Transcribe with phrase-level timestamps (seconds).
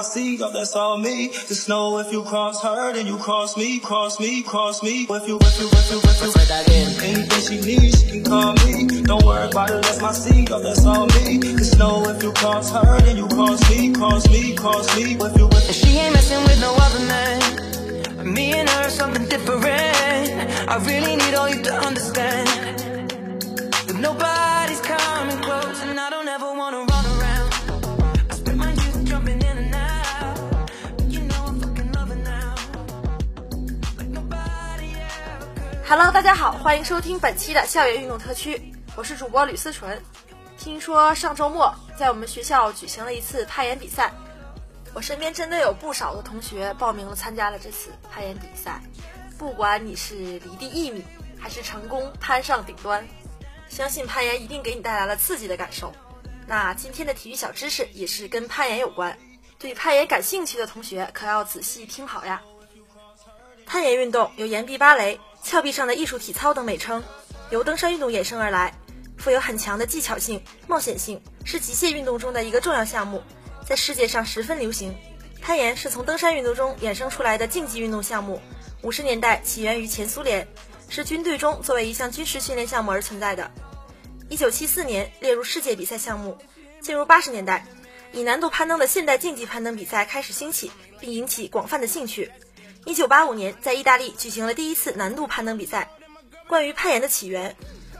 [0.00, 1.28] my seed, oh, that's all me.
[1.28, 5.02] Just know if you cross her, then you cross me, cross me, cross me.
[5.02, 6.88] If you, if you, if you, if you, that in.
[7.04, 9.02] Anything she needs, she can call me.
[9.02, 11.38] Don't worry about it, that's my seed, oh, that's all me.
[11.38, 15.16] Just know if you cross her, then you cross me, cross me, cross me.
[15.20, 15.74] If you, if.
[15.74, 18.32] She ain't messing with no other man.
[18.32, 19.60] Me and her, something different.
[19.68, 22.48] I really need all you to understand.
[23.86, 25.19] But nobody's coming
[35.90, 40.00] Hello，大家好，欢迎收听本期的校园运动特区，我是主播吕思纯。
[40.56, 44.12] 听说上周末在我们学校举行了一次攀岩比赛，
[44.94, 48.80] 我身边真的有不少的同学报名了参加了这次攀岩比赛。
[49.36, 51.04] 不管你是离地一米，
[51.36, 53.04] 还是成功攀上顶端，
[53.68, 55.92] 相信攀岩一定给你带来了刺激的感受。
[56.46, 59.18] 那今天的体育小知识也是跟攀岩有关，
[59.58, 62.40] 对攀岩感兴趣的同学可要仔细听好呀。
[63.66, 65.18] 攀岩运动有岩壁芭蕾。
[65.42, 67.02] 峭壁上的艺术体操等美称，
[67.50, 68.74] 由登山运动衍生而来，
[69.16, 73.22] 富有很强的技巧性、冒险性，是极限运动中的一个重要项目，
[73.66, 74.94] 在世界上十分流行。
[75.40, 78.40] 攀岩是从登山运动中衍生出来的竞技运动项目，
[78.82, 80.46] 五十年代起源于前苏联，
[80.88, 83.50] 是军队中作为一项军事训练项目而存在的。
[84.28, 86.36] 一九七四年列入世界比赛项目。
[86.80, 87.66] 进入八十年代，
[88.10, 92.32] 以难度攀登的现代竞技攀登比赛开始兴起，并引起广泛的兴趣。
[92.86, 95.90] 一九八五年，在意大利举行了第一次难度攀登比赛。
[96.48, 97.54] 关于攀岩的起源，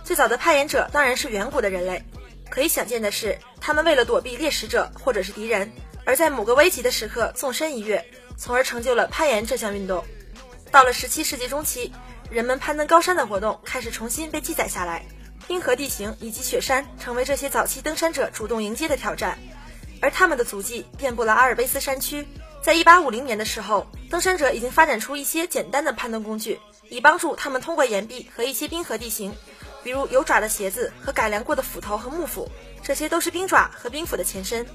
[0.05, 2.03] 最早的攀岩者当然是远古的人类。
[2.49, 5.71] 可以想见的是，他们为了躲避猎食者或者是敌人，
[6.05, 8.05] 而在某个危急的时刻纵身一跃，
[8.37, 10.05] 从而成就了攀岩这项运动。
[10.71, 11.93] 到了十七世纪中期，
[12.31, 15.05] 人们攀登高山的活动开始重新被记载下来。
[15.47, 19.39] 冰河地形以及雪山成为这些早期登山者主动迎接的挑战，
[20.01, 22.27] 而他们的足迹遍布了阿尔卑斯山区。
[22.63, 26.61] 在一八五零年的时候，登山者已经发展出一些简单的攀登工具，
[26.91, 29.35] 以帮助他们通过岩壁和一些冰河地形，
[29.83, 32.51] 比如有爪的鞋子和改良过的斧头和木斧，
[32.83, 34.67] 这些都是冰爪和冰斧的前身。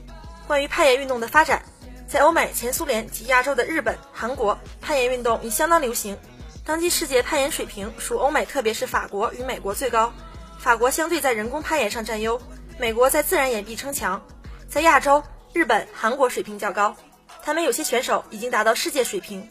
[0.47, 1.63] 关于攀岩运动的发展，
[2.07, 6.17] 在欧美、前苏联及亚洲的日本、韩国，攀岩运动已相当流行。
[6.65, 10.11] 当今世界攀岩水平属欧美，特别是法国与美国最高。
[10.57, 12.41] 法国相对在人工攀岩上占优，
[12.79, 14.25] 美国在自然岩壁称强。
[14.67, 15.23] 在亚洲，
[15.53, 16.95] 日本、韩国水平较高。
[17.45, 19.47] 他们有些选手已经达到世界水平，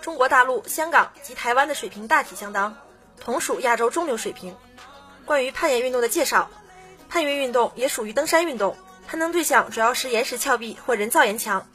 [0.00, 2.74] 中国大陆、香港及台湾的水平大体相当，
[3.20, 4.56] 同属亚洲中流水平。
[5.26, 6.50] 关于攀岩运动的介绍，
[7.10, 8.74] 攀岩运动也属于登山运动，
[9.06, 11.68] 攀登对象主要是岩石峭壁或人造岩墙。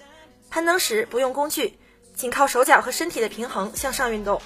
[0.50, 1.78] 攀登时不用工具，
[2.16, 4.42] 仅靠手脚和身体的平衡向上运动，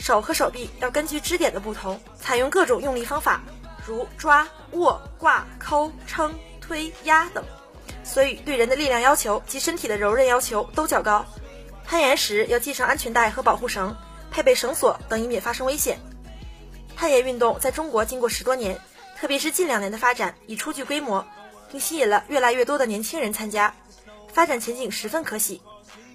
[0.00, 3.42] 手和手臂要根据支点的不同，采用各种用力方法，
[3.86, 7.44] 如抓、握、挂、抠、撑、推、压等。
[8.18, 11.24] 所以，对人的力量要求及身体的柔韧要求都较高。
[11.84, 13.94] 攀岩时要系上安全带和保护绳，
[14.32, 16.00] 配备绳索等，以免发生危险。
[16.96, 18.80] 攀岩运动在中国经过十多年，
[19.16, 21.24] 特别是近两年的发展，已初具规模，
[21.70, 23.72] 并吸引了越来越多的年轻人参加，
[24.32, 25.62] 发展前景十分可喜。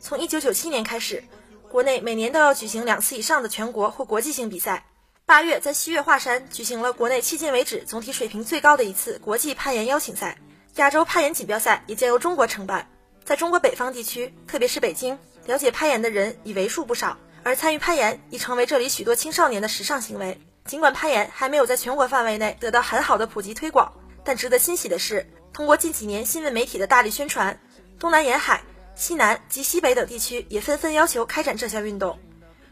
[0.01, 1.23] 从1997年开始，
[1.69, 4.83] 国内每年都要举行两次以上的全国或国际性比赛。
[5.25, 10.37] 八月，在西岳华山举行了国内迄今为止总体水平最高的一次国际攀岩邀请赛。
[10.77, 12.87] 亚洲攀岩锦标赛也将由中国承办。
[13.23, 20.41] 在中国北方地区，特别是北京，了解攀岩的人已为数不少，而参与攀岩已成为这里许多青少年的时尚行为。
[20.65, 23.93] 尽管攀岩还没有在全国范围内得到很好的普及推广，
[24.23, 27.59] 但值得欣喜的是，通过近几年新闻媒体的大力宣传，
[27.99, 28.63] 东南沿海、
[28.95, 32.17] 西南及西北等地区也纷纷要求开展这项运动。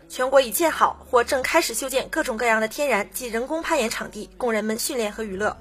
[0.10, 5.56] 全国已建好或正开始修建各种各样的天然及人工攀岩场地，供人们训练和娱乐。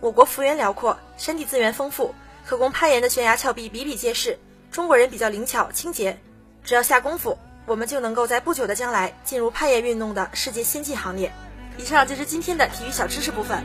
[0.00, 2.14] 我国幅员辽阔，山地资源丰富，
[2.46, 4.38] 可供攀岩的悬崖峭壁比比皆是。
[4.70, 6.16] 中国人比较灵巧清洁，
[6.62, 7.36] 只要下功夫，
[7.66, 11.32] 我们就能够在不久的将来进入攀岩运动的世界先进行列。
[11.76, 13.60] 以上就是今天的体育小知识部分。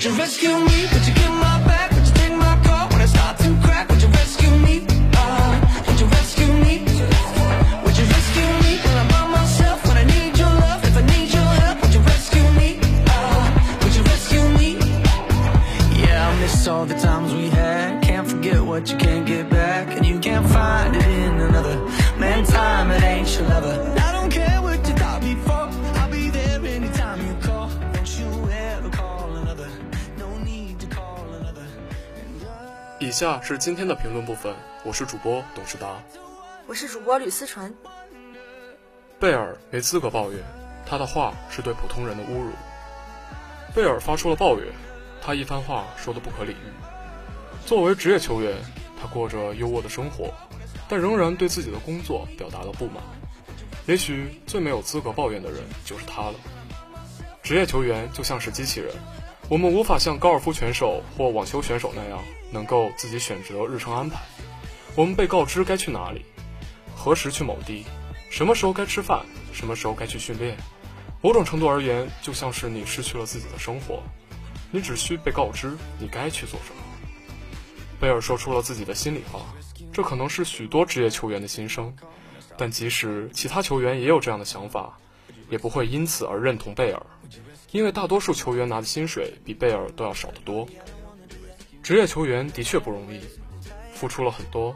[0.00, 0.88] Would you rescue me?
[0.94, 1.90] Would you get my back?
[1.92, 3.86] Would you take my call when I start to crack?
[3.90, 4.86] Would you rescue me?
[5.12, 6.78] Uh, would you rescue me?
[7.84, 8.80] Would you rescue me?
[8.80, 11.92] When I'm by myself, when I need your love, if I need your help, would
[11.92, 12.80] you rescue me?
[13.08, 14.78] Uh, would you rescue me?
[16.00, 18.02] Yeah, I miss all the times we had.
[18.02, 21.76] Can't forget what you can't get back, and you can't find it in another
[22.18, 22.46] man.
[22.46, 23.89] Time it ain't your lover.
[33.20, 34.50] 下是今天的评论部分，
[34.82, 36.02] 我是主播董事达，
[36.66, 37.76] 我是主播吕思纯。
[39.18, 40.40] 贝尔没资格抱怨，
[40.86, 42.50] 他的话是对普通人的侮辱。
[43.74, 44.66] 贝尔发出了抱怨，
[45.20, 46.72] 他一番话说的不可理喻。
[47.66, 48.56] 作为职业球员，
[48.98, 50.32] 他过着优渥的生活，
[50.88, 53.04] 但仍然对自己的工作表达了不满。
[53.84, 56.34] 也许最没有资格抱怨的人就是他了。
[57.42, 58.94] 职业球员就像是机器人。
[59.50, 64.20] 我们无法像高尔夫选手或网球选手那样，能够自己选择日程安排。
[64.94, 66.24] 我们被告知该去哪里，
[66.94, 67.84] 何时去某地，
[68.30, 70.56] 什么时候该吃饭，什么时候该去训练。
[71.20, 74.00] 某种程度而言，就像是你失去了自己的生活，
[74.70, 76.80] 你只需被告知你该去做什么。
[77.98, 79.40] 贝尔说出了自己的心里话，
[79.92, 81.92] 这可能是许多职业球员的心声。
[82.56, 84.96] 但即使其他球员也有这样的想法，
[85.50, 87.02] 也不会因此而认同贝尔。
[87.72, 90.66] 因为大多数球员拿的薪水比贝尔都要少得多，
[91.82, 93.20] 职业球员的确不容易，
[93.92, 94.74] 付出了很多，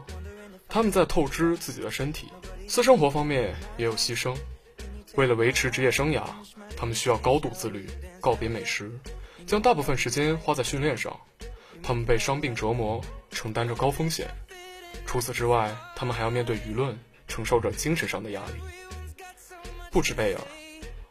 [0.69, 2.27] 他们在透支自己的身体，
[2.67, 4.35] 私生活方面也有牺牲。
[5.15, 6.23] 为了维持职业生涯，
[6.77, 7.85] 他们需要高度自律，
[8.21, 8.91] 告别美食，
[9.45, 11.17] 将大部分时间花在训练上。
[11.83, 12.99] 他们被伤病折磨，
[13.29, 14.27] 承担着高风险。
[15.05, 18.53] 除此之外，他们还要面对舆论，承受着精神上的压力。
[19.91, 20.41] 不止贝尔。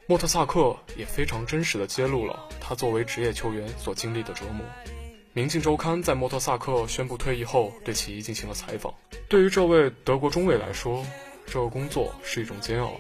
[0.07, 4.67] 莫特萨克也非常真实的揭露了他作为职业球员所经历的折磨。
[5.33, 8.93] 《明镜周刊》在莫特萨克宣布退役后对其进行了采访。
[9.31, 11.03] 对于这位德国中卫来说，
[11.47, 12.93] 这个工作是一种煎熬。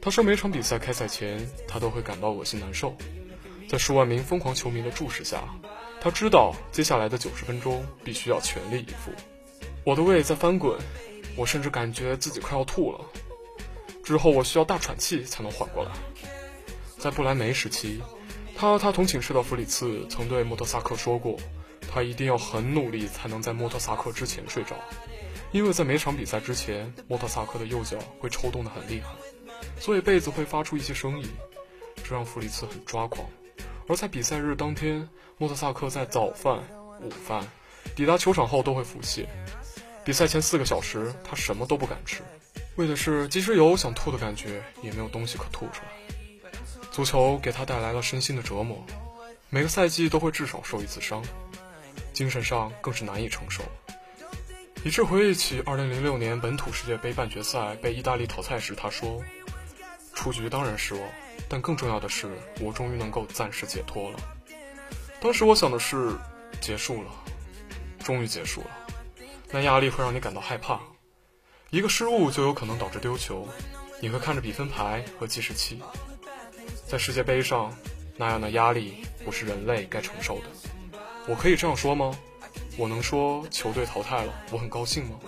[0.00, 2.92] 他说，每场比赛开赛前，他都会感到恶心难受。
[3.68, 5.44] 在数万名疯狂球迷的注视下，
[6.00, 9.12] 他知道接下来的九十分钟必须要全力以赴。
[9.84, 10.76] 我的胃在翻滚，
[11.36, 13.00] 我甚至感觉自己快要吐了。
[14.02, 15.90] 之后我需要大喘气才能缓过来。
[16.98, 18.00] 在不莱梅时期，
[18.56, 21.36] 他和他同寝室的弗里茨曾对莫特萨克说过，
[21.90, 24.76] 他一定要很努力才能在莫特萨克之前睡着，
[25.50, 29.08] 因为在每场比赛之前，莫特萨克的右脚会抽动得很厉害，
[29.80, 31.28] 所以被子会发出一些声音，
[32.04, 33.26] 这让弗里茨很抓狂。
[33.88, 35.08] 而在比赛日当天，
[35.38, 36.62] 莫特萨克在早饭、
[37.00, 37.44] 午饭、
[37.96, 39.26] 抵达球场后都会腹泻，
[40.04, 42.22] 比赛前四个小时他什么都不敢吃，
[42.76, 46.50] 为的是即使有想吐的感觉，也没有东西可吐出来。
[46.90, 48.84] 足球给他带来了身心的折磨，
[49.50, 51.22] 每个赛季都会至少受一次伤，
[52.12, 53.62] 精神上更是难以承受。
[54.84, 59.22] 以致回忆起2006年本土世界杯半决赛被意大利淘汰时，他说
[60.12, 61.02] ：“出局当然失望，
[61.48, 62.28] 但更重要的是，
[62.60, 64.18] 我终于能够暂时解脱了。”
[65.20, 66.10] 当时我想的是，
[66.60, 67.10] 结束了，
[68.02, 68.70] 终于结束了。
[69.50, 70.80] 那压力会让你感到害怕，
[71.72, 73.48] 一个失误就有可能导致丢球，
[73.98, 75.80] 你会看着比分牌和计时器。
[76.86, 77.74] 在世界杯上，
[78.14, 80.44] 那样的压力不是人类该承受的。
[81.26, 82.14] 我可以这样说吗？
[82.76, 85.18] 我能说球队淘汰了，我很高兴吗？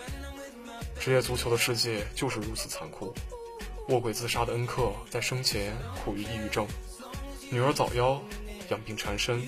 [1.00, 3.14] 职业足球的世界就是如此残酷。
[3.88, 5.72] 卧轨自杀的恩克在生前
[6.04, 6.66] 苦于抑郁症，
[7.48, 8.20] 女儿早夭，
[8.68, 9.42] 养病缠身，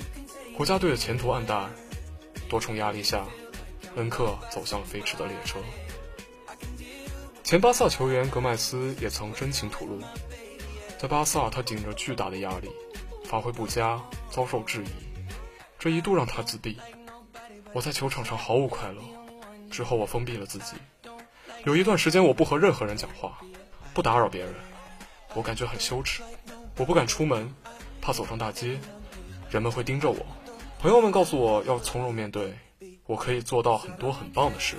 [0.57, 1.71] 国家队的前途黯淡。
[2.49, 3.27] 多重压力下，
[3.97, 5.59] 恩克走向了飞驰的列车。
[7.47, 10.01] 前巴萨球员格麦斯也曾真情吐露。
[10.99, 12.69] 在巴萨，他顶着巨大的压力，
[13.23, 14.89] 发挥不佳，遭受质疑，
[15.79, 16.77] 这一度让他自闭。
[17.73, 19.01] 我在球场上毫无快乐，
[19.71, 20.75] 之后我封闭了自己。
[21.65, 23.39] 有一段时间，我不和任何人讲话，
[23.95, 24.53] 不打扰别人，
[25.33, 26.25] 我感觉很羞耻。
[26.77, 27.55] 我不敢出门，
[28.01, 28.77] 怕走上大街，
[29.51, 30.27] 人们会盯着我。
[30.81, 32.59] 朋友们告诉我要从容面对，
[33.07, 34.75] 我可以做到很多很棒的事。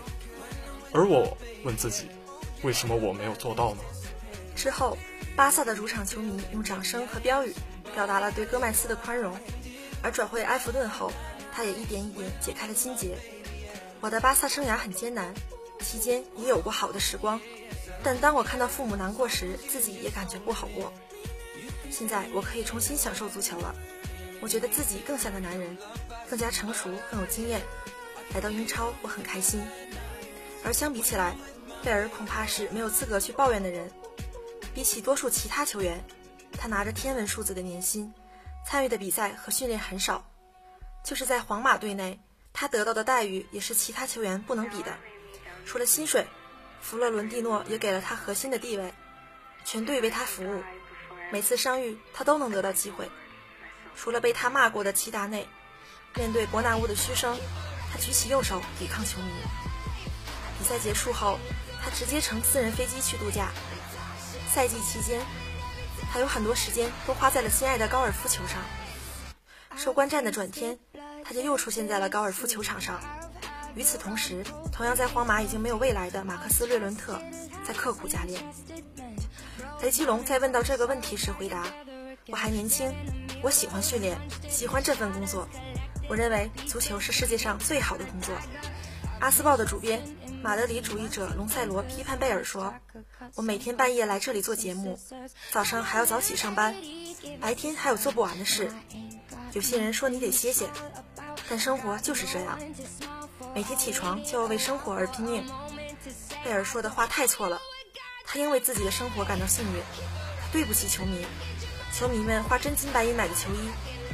[0.91, 2.07] 而我问自己，
[2.63, 3.81] 为什么我没有做到呢？
[4.55, 4.97] 之后，
[5.35, 7.53] 巴萨的主场球迷用掌声和标语
[7.93, 9.37] 表达了对戈麦斯的宽容，
[10.01, 11.11] 而转会埃弗顿后，
[11.53, 13.17] 他也一点一点解开了心结。
[14.01, 15.33] 我的巴萨生涯很艰难，
[15.79, 17.39] 期间也有过好的时光，
[18.03, 20.91] 但当我看到父母难过时，自己也感觉不好过。
[21.91, 23.75] 现在我可以重新享受足球了，
[24.41, 25.77] 我觉得自己更像个男人，
[26.29, 27.61] 更加成熟，更有经验。
[28.33, 29.61] 来到英超，我很开心。
[30.63, 31.35] 而相比起来，
[31.83, 33.89] 贝尔恐怕是没有资格去抱怨的人。
[34.73, 36.03] 比起多数其他球员，
[36.53, 38.13] 他拿着天文数字的年薪，
[38.65, 40.23] 参与的比赛和训练很少。
[41.03, 42.19] 就是在皇马队内，
[42.53, 44.95] 他得到的待遇也是其他球员不能比的。
[45.65, 46.27] 除了薪水，
[46.81, 48.93] 弗洛伦蒂诺也给了他核心的地位，
[49.63, 50.61] 全队为他服务，
[51.31, 53.09] 每次伤愈他都能得到机会。
[53.95, 55.47] 除了被他骂过的齐达内，
[56.15, 57.35] 面对伯纳乌的嘘声，
[57.91, 59.31] 他举起右手抵抗球迷。
[60.59, 61.39] 比赛结束后，
[61.87, 63.49] 他直接乘私人飞机去度假。
[64.53, 65.21] 赛季期间，
[66.11, 68.57] 他有很多时间都花在了心爱的高尔夫球上。
[69.77, 70.77] 收官战的转天，
[71.23, 72.99] 他就又出现在了高尔夫球场上。
[73.73, 77.21] 与此同时，同样在皇马已经没有未来的马克思·略伦特
[77.65, 78.43] 在刻苦加练。
[79.81, 81.63] 雷吉隆在问到这个问题时回答
[82.27, 82.93] ：“我还年轻，
[83.41, 84.17] 我喜欢训练，
[84.49, 85.47] 喜欢这份工作。
[86.09, 88.35] 我认为足球是世界上最好的工作。”
[89.21, 90.01] 《阿斯报》的主编。
[90.47, 92.73] 马德里主义者隆塞罗批判贝尔说
[93.35, 94.97] ：“我每天半夜来这里做节目，
[95.51, 96.73] 早上还要早起上班，
[97.41, 98.71] 白天还有做不完的事。
[99.51, 100.69] 有些人说你得歇歇，
[101.49, 102.57] 但生活就是这样，
[103.53, 105.45] 每天起床就要为生活而拼命。”
[106.45, 107.59] 贝尔说的话太错了，
[108.23, 109.81] 他应为自己的生活感到幸运，
[110.39, 111.25] 他对不起球迷。
[111.91, 113.69] 球迷们花真金白银买的球衣，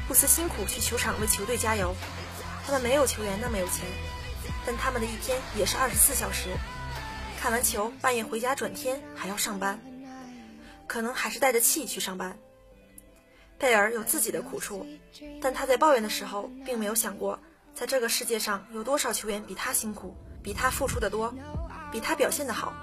[0.07, 1.93] 不辞辛苦去球场为球队加油，
[2.65, 3.85] 他们没有球员那么有钱。
[4.65, 6.49] 但他们的一天也是二十四小时，
[7.39, 9.79] 看完球半夜回家转天还要上班，
[10.87, 12.37] 可能还是带着气去上班。
[13.59, 14.85] 贝尔有自己的苦处，
[15.41, 17.39] 但他在抱怨的时候，并没有想过，
[17.73, 21.33] 在这个世界上有多少球员比他辛苦，比他付出的多，
[21.91, 22.73] 比他表现的好，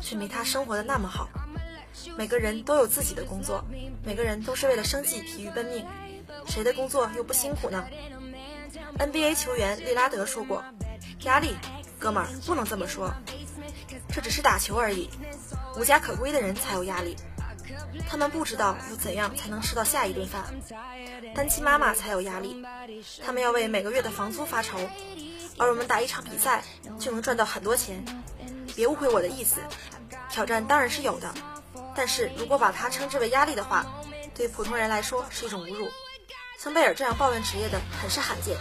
[0.00, 1.28] 却没他生活的那么好。
[2.18, 3.64] 每个人都有自己的工作，
[4.04, 5.86] 每个人都是为了生计疲于奔命，
[6.46, 7.86] 谁的工作又不辛苦呢
[8.98, 10.62] ？NBA 球员利拉德说过。
[11.20, 11.56] 压力，
[11.98, 13.12] 哥们儿不能这么说，
[14.12, 15.08] 这只是打球而已。
[15.76, 17.16] 无家可归的人才有压力，
[18.08, 20.44] 他们不知道要怎样才能吃到下一顿饭。
[21.34, 22.64] 单亲妈妈才有压力，
[23.24, 24.78] 他们要为每个月的房租发愁。
[25.58, 26.62] 而我们打一场比赛
[26.98, 28.04] 就能赚到很多钱。
[28.74, 29.60] 别误会我的意思，
[30.30, 31.32] 挑战当然是有的，
[31.94, 33.86] 但是如果把它称之为压力的话，
[34.34, 35.88] 对普通人来说是一种侮辱。
[36.58, 38.56] 像贝尔这样抱怨职业的很是罕见。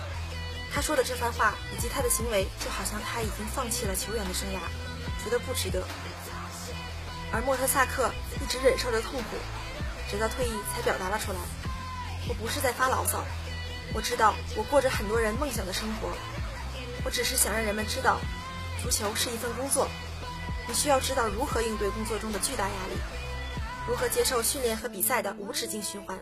[0.75, 4.59] 他说的这番话以及他的行为，就好像他已经放弃了球员的生涯，
[5.23, 5.81] 觉得不值得。
[7.31, 8.11] 而莫特萨克
[8.43, 9.37] 一直忍受着痛苦，
[10.11, 11.37] 直到退役才表达了出来。
[12.27, 13.23] 我不是在发牢骚，
[13.93, 16.09] 我知道我过着很多人梦想的生活。
[17.05, 18.19] 我只是想让人们知道，
[18.83, 19.87] 足球是一份工作，
[20.67, 22.99] 你需要知道如何应对工作中的巨大压力，
[23.87, 26.19] 如何接受训练和比赛的无止境循环。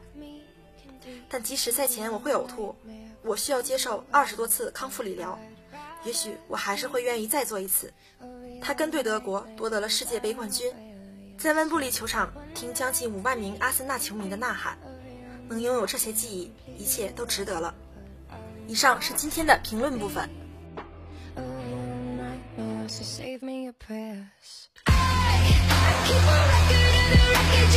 [1.28, 2.78] 但即使赛前我会呕吐。
[3.24, 5.40] 我需要接受二十多次康复理疗，
[6.04, 7.94] 也许我还是会愿意再做一次。
[8.62, 10.72] 他跟队德国夺得了世界杯冠军，
[11.38, 14.78] 在温布利球场听将近五万名阿森纳球迷的呐喊，
[15.48, 16.52] 能拥有这些记忆，
[16.82, 17.74] 一切都值得了。
[18.68, 20.30] 以上是今天的评论部分。
[27.56, 27.73] But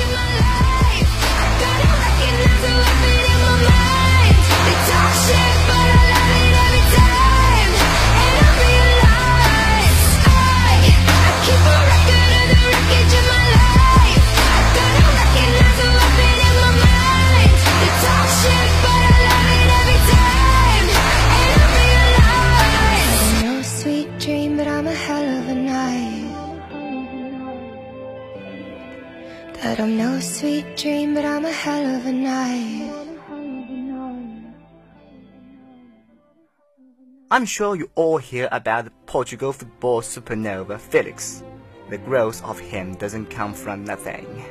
[37.30, 41.42] I'm sure you all hear about the Portugal football supernova Felix.
[41.90, 44.44] The growth of him doesn't come from nothing.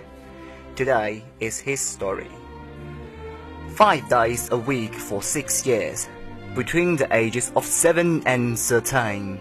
[0.76, 2.32] Today is his story.
[3.76, 6.10] Five days a week for six years,
[6.54, 9.40] between the ages of seven and thirteen,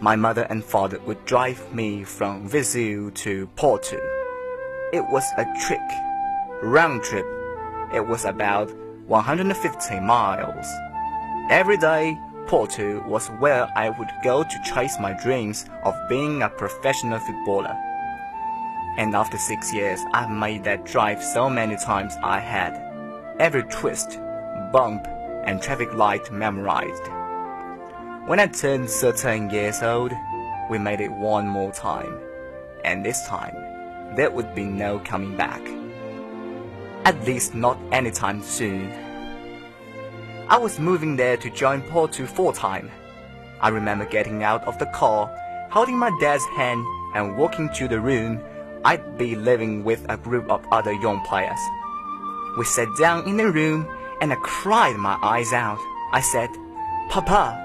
[0.00, 3.98] my mother and father would drive me from Viseu to Porto
[4.94, 5.82] it was a trick.
[6.62, 7.26] Round trip.
[7.92, 8.70] It was about
[9.08, 10.66] 150 miles.
[11.50, 16.48] Every day, Porto was where I would go to chase my dreams of being a
[16.48, 17.76] professional footballer.
[18.98, 22.80] And after six years, I've made that drive so many times I had
[23.40, 24.20] every twist,
[24.72, 25.06] bump,
[25.44, 27.02] and traffic light memorized.
[28.26, 30.12] When I turned 13 years old,
[30.70, 32.18] we made it one more time.
[32.84, 35.60] And this time, there would be no coming back.
[37.04, 39.03] At least not anytime soon.
[40.48, 42.90] I was moving there to join Porto full time.
[43.60, 45.26] I remember getting out of the car,
[45.70, 46.84] holding my dad's hand,
[47.14, 48.42] and walking to the room
[48.84, 51.58] I'd be living with a group of other young players.
[52.58, 53.88] We sat down in the room
[54.20, 55.78] and I cried my eyes out.
[56.12, 56.50] I said,
[57.08, 57.56] Papa,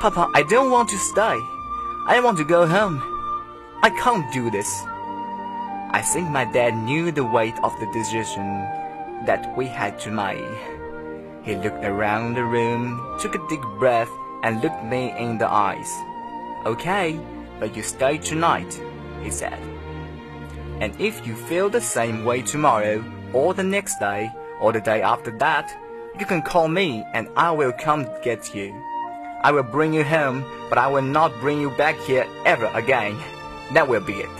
[0.00, 1.38] Papa, I don't want to stay.
[2.08, 3.00] I want to go home.
[3.82, 4.82] I can't do this.
[5.90, 8.58] I think my dad knew the weight of the decision
[9.26, 10.42] that we had to make.
[11.48, 14.10] He looked around the room, took a deep breath,
[14.42, 15.90] and looked me in the eyes.
[16.66, 17.18] Okay,
[17.58, 18.78] but you stay tonight,
[19.22, 19.58] he said.
[20.82, 23.02] And if you feel the same way tomorrow,
[23.32, 25.74] or the next day, or the day after that,
[26.20, 28.74] you can call me and I will come get you.
[29.42, 33.16] I will bring you home, but I will not bring you back here ever again.
[33.72, 34.38] That will be it.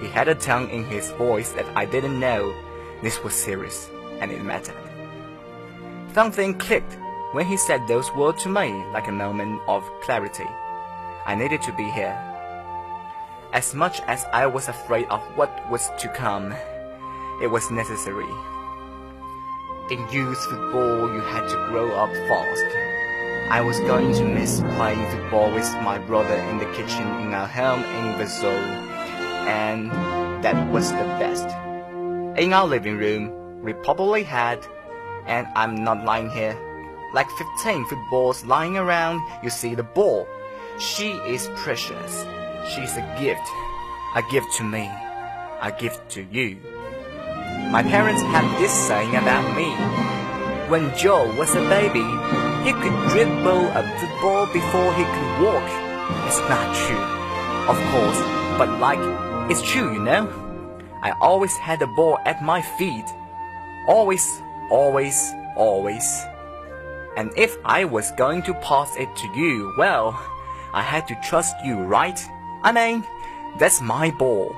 [0.00, 2.54] He had a tone in his voice that I didn't know
[3.02, 4.87] this was serious and it mattered.
[6.14, 6.96] Something clicked
[7.32, 10.46] when he said those words to me like a moment of clarity.
[11.26, 12.16] I needed to be here.
[13.52, 16.52] As much as I was afraid of what was to come,
[17.42, 18.28] it was necessary.
[19.90, 22.64] In youth football, you had to grow up fast.
[23.50, 27.46] I was going to miss playing football with my brother in the kitchen in our
[27.46, 28.50] home in Brazil,
[29.48, 29.90] and
[30.42, 31.46] that was the best.
[32.38, 34.66] In our living room, we probably had,
[35.28, 36.56] and I'm not lying here,
[37.14, 40.26] like 15 footballs lying around, you see the ball.
[40.78, 42.24] She is precious.
[42.68, 43.46] She's a gift.
[44.14, 44.90] A gift to me.
[45.62, 46.58] A gift to you.
[47.70, 49.68] My parents had this saying about me.
[50.70, 52.04] When Joe was a baby,
[52.64, 55.68] he could dribble a football before he could walk.
[56.26, 57.04] It's not true,
[57.68, 58.20] of course,
[58.58, 59.00] but like,
[59.50, 60.28] it's true, you know?
[61.02, 63.04] I always had the ball at my feet.
[63.86, 66.24] Always, always, always.
[67.16, 70.10] And if I was going to pass it to you, well,
[70.72, 72.18] I had to trust you, right?
[72.62, 73.04] I mean,
[73.58, 74.54] that's my ball.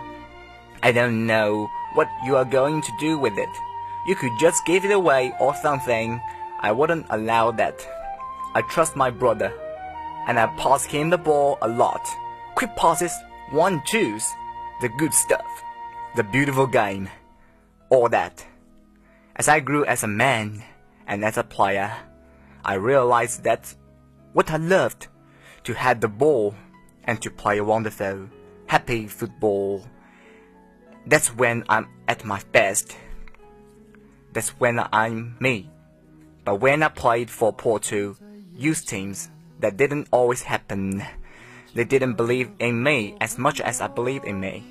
[0.82, 3.48] I don't know what you are going to do with it.
[4.06, 6.20] You could just give it away or something.
[6.60, 7.86] I wouldn't allow that.
[8.54, 9.52] I trust my brother,
[10.26, 12.06] and I pass him the ball a lot.
[12.56, 13.14] Quick passes,
[13.50, 14.26] one twos,
[14.80, 15.46] the good stuff,
[16.16, 17.08] the beautiful game,
[17.90, 18.44] all that.
[19.36, 20.62] As I grew as a man
[21.06, 21.96] and as a player,
[22.64, 23.74] I realized that
[24.32, 25.08] what I loved
[25.64, 26.54] to have the ball
[27.04, 28.28] and to play wonderful,
[28.66, 29.86] happy football.
[31.06, 32.96] That's when I'm at my best.
[34.32, 35.70] That's when I'm me.
[36.44, 38.16] But when I played for Porto
[38.54, 41.02] youth teams, that didn't always happen.
[41.74, 44.64] They didn't believe in me as much as I believed in me.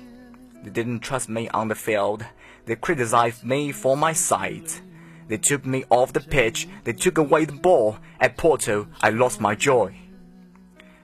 [0.62, 2.24] They didn't trust me on the field.
[2.66, 4.82] They criticized me for my sight.
[5.28, 6.68] They took me off the pitch.
[6.84, 7.98] They took away the ball.
[8.20, 9.96] At Porto, I lost my joy.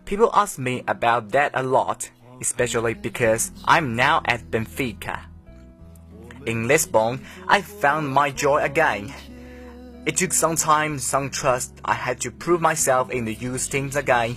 [0.05, 5.21] People ask me about that a lot, especially because I'm now at Benfica.
[6.47, 9.13] In Lisbon, I found my joy again.
[10.07, 11.81] It took some time, some trust.
[11.85, 14.37] I had to prove myself in the youth teams again.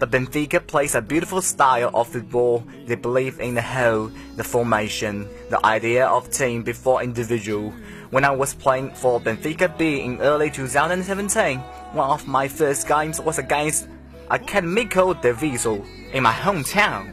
[0.00, 2.64] But Benfica plays a beautiful style of football.
[2.86, 7.70] They believe in the whole, the formation, the idea of team before individual.
[8.08, 11.58] When I was playing for Benfica B in early 2017,
[11.92, 13.88] one of my first games was against
[14.30, 15.84] Academico de Viseu
[16.14, 17.12] in my hometown.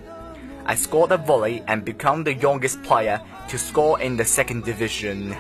[0.65, 3.19] I scored a volley and became the youngest player
[3.49, 5.35] to score in the second division.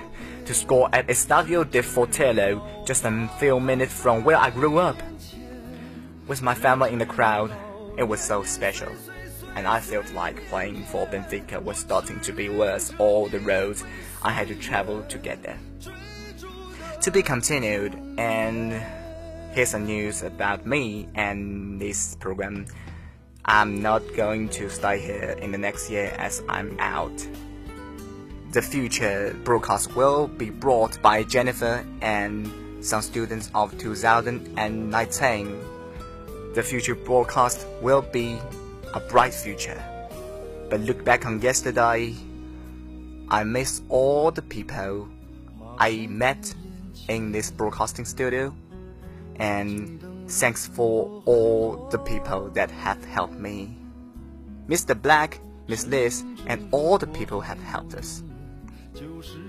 [0.47, 4.97] To score at Estadio de Fortello, just a few minutes from where I grew up.
[6.27, 7.53] With my family in the crowd,
[7.97, 8.91] it was so special.
[9.55, 13.85] And I felt like playing for Benfica was starting to be worth all the roads
[14.21, 15.57] I had to travel to get there.
[17.01, 18.73] To be continued, and
[19.53, 22.65] here's some news about me and this program.
[23.45, 27.25] I'm not going to stay here in the next year as I'm out.
[28.51, 35.76] The future broadcast will be brought by Jennifer and some students of 2019.
[36.57, 38.39] The future broadcast will be
[38.95, 39.79] a bright future.
[40.71, 42.15] But look back on yesterday,
[43.29, 45.07] I miss all the people
[45.77, 46.51] I met
[47.09, 48.55] in this broadcasting studio
[49.35, 53.77] and thanks for all the people that have helped me.
[54.67, 54.99] Mr.
[54.99, 58.23] Black Miss Liz, and all the people have helped us.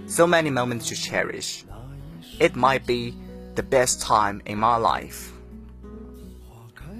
[0.08, 1.64] So many moments to cherish.
[2.38, 3.14] It might be
[3.54, 5.32] the best time in my life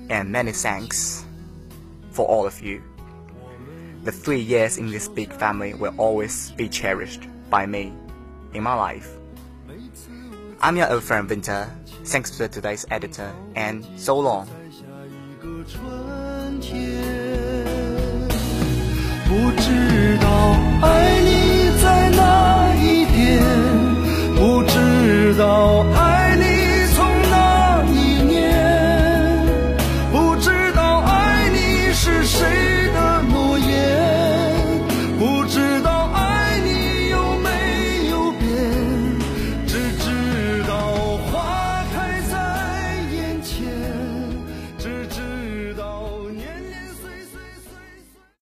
[0.09, 1.25] and many thanks
[2.11, 2.83] for all of you.
[4.05, 7.93] The three years in this big family will always be cherished by me
[8.55, 9.09] in my life.
[10.61, 11.71] I'm your old friend Winter.
[12.05, 14.49] Thanks to today's editor, and so long.
[19.29, 23.45] 不知道爱你在哪一边，
[24.37, 26.08] 不知道爱。